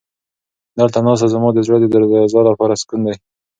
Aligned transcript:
دلته 0.79 0.99
ناسته 1.05 1.27
زما 1.33 1.49
د 1.53 1.59
زړه 1.65 1.77
د 1.81 1.85
درزا 1.93 2.41
لپاره 2.49 2.73
سکون 2.81 3.01
دی. 3.05 3.15